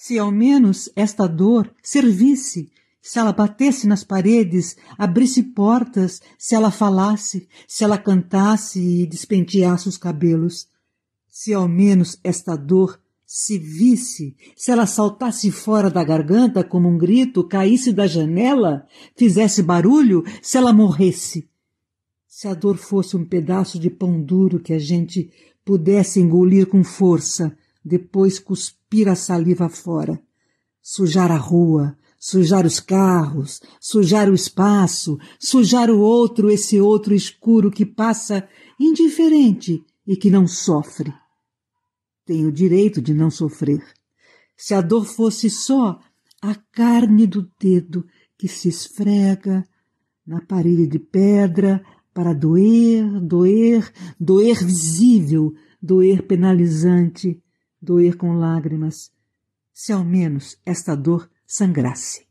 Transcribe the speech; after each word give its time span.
Se 0.00 0.16
ao 0.16 0.30
menos 0.30 0.88
esta 0.94 1.26
dor 1.26 1.74
servisse, 1.82 2.70
se 3.02 3.18
ela 3.18 3.32
batesse 3.32 3.84
nas 3.84 4.04
paredes, 4.04 4.76
abrisse 4.96 5.42
portas, 5.42 6.22
se 6.38 6.54
ela 6.54 6.70
falasse, 6.70 7.48
se 7.66 7.82
ela 7.82 7.98
cantasse 7.98 8.78
e 8.78 9.04
despenteasse 9.04 9.88
os 9.88 9.98
cabelos. 9.98 10.68
Se 11.28 11.52
ao 11.52 11.66
menos 11.66 12.16
esta 12.22 12.54
dor 12.54 13.00
se 13.26 13.58
visse, 13.58 14.36
se 14.54 14.70
ela 14.70 14.86
saltasse 14.86 15.50
fora 15.50 15.90
da 15.90 16.04
garganta 16.04 16.62
como 16.62 16.88
um 16.88 16.96
grito, 16.96 17.42
caísse 17.42 17.92
da 17.92 18.06
janela, 18.06 18.86
fizesse 19.16 19.64
barulho, 19.64 20.22
se 20.40 20.56
ela 20.56 20.72
morresse. 20.72 21.48
Se 22.28 22.46
a 22.46 22.54
dor 22.54 22.76
fosse 22.76 23.16
um 23.16 23.24
pedaço 23.24 23.80
de 23.80 23.90
pão 23.90 24.22
duro 24.22 24.60
que 24.60 24.72
a 24.72 24.78
gente 24.78 25.28
pudesse 25.64 26.20
engolir 26.20 26.68
com 26.68 26.84
força, 26.84 27.52
depois 27.84 28.38
cuspir 28.38 28.77
a 29.06 29.14
saliva 29.14 29.68
fora, 29.68 30.20
sujar 30.82 31.30
a 31.30 31.36
rua, 31.36 31.96
sujar 32.18 32.66
os 32.66 32.80
carros, 32.80 33.60
sujar 33.80 34.28
o 34.30 34.34
espaço, 34.34 35.18
sujar 35.38 35.90
o 35.90 36.00
outro, 36.00 36.50
esse 36.50 36.80
outro 36.80 37.14
escuro 37.14 37.70
que 37.70 37.84
passa 37.84 38.48
indiferente 38.80 39.84
e 40.06 40.16
que 40.16 40.30
não 40.30 40.46
sofre 40.46 41.12
tem 42.28 42.44
o 42.44 42.52
direito 42.52 43.00
de 43.00 43.14
não 43.14 43.30
sofrer. 43.30 43.82
Se 44.54 44.74
a 44.74 44.82
dor 44.82 45.06
fosse 45.06 45.48
só 45.48 45.98
a 46.42 46.54
carne 46.54 47.26
do 47.26 47.50
dedo 47.58 48.04
que 48.36 48.46
se 48.46 48.68
esfrega 48.68 49.66
na 50.26 50.42
parede 50.42 50.86
de 50.86 50.98
pedra 50.98 51.82
para 52.12 52.34
doer, 52.34 53.18
doer, 53.22 53.90
doer 54.20 54.62
visível, 54.62 55.54
doer 55.80 56.22
penalizante, 56.26 57.42
doer 57.80 58.16
com 58.16 58.34
lágrimas, 58.34 59.12
se 59.72 59.92
ao 59.92 60.04
menos 60.04 60.60
esta 60.64 60.94
dor 60.94 61.30
sangrasse. 61.46 62.27